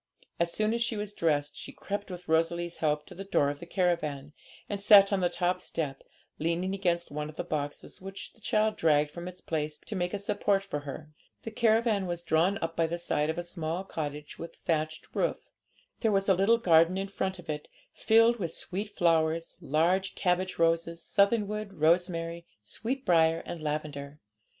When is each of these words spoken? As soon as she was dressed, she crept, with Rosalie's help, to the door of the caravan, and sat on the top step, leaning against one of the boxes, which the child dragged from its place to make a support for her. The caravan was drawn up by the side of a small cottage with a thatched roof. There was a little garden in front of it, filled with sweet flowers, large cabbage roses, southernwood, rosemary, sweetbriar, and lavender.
As 0.39 0.51
soon 0.51 0.73
as 0.73 0.81
she 0.81 0.97
was 0.97 1.13
dressed, 1.13 1.55
she 1.55 1.71
crept, 1.71 2.09
with 2.09 2.27
Rosalie's 2.27 2.77
help, 2.77 3.05
to 3.05 3.13
the 3.13 3.23
door 3.23 3.51
of 3.51 3.59
the 3.59 3.67
caravan, 3.67 4.33
and 4.67 4.79
sat 4.79 5.13
on 5.13 5.19
the 5.19 5.29
top 5.29 5.61
step, 5.61 6.01
leaning 6.39 6.73
against 6.73 7.11
one 7.11 7.29
of 7.29 7.35
the 7.35 7.43
boxes, 7.43 8.01
which 8.01 8.33
the 8.33 8.41
child 8.41 8.77
dragged 8.77 9.11
from 9.11 9.27
its 9.27 9.41
place 9.41 9.77
to 9.77 9.95
make 9.95 10.11
a 10.11 10.17
support 10.17 10.63
for 10.63 10.79
her. 10.79 11.11
The 11.43 11.51
caravan 11.51 12.07
was 12.07 12.23
drawn 12.23 12.57
up 12.63 12.75
by 12.75 12.87
the 12.87 12.97
side 12.97 13.29
of 13.29 13.37
a 13.37 13.43
small 13.43 13.83
cottage 13.83 14.39
with 14.39 14.55
a 14.55 14.59
thatched 14.65 15.05
roof. 15.13 15.51
There 15.99 16.11
was 16.11 16.27
a 16.27 16.33
little 16.33 16.57
garden 16.57 16.97
in 16.97 17.07
front 17.07 17.37
of 17.37 17.47
it, 17.47 17.67
filled 17.93 18.37
with 18.39 18.53
sweet 18.53 18.89
flowers, 18.89 19.55
large 19.61 20.15
cabbage 20.15 20.57
roses, 20.57 21.03
southernwood, 21.03 21.73
rosemary, 21.73 22.47
sweetbriar, 22.63 23.43
and 23.45 23.61
lavender. 23.61 24.19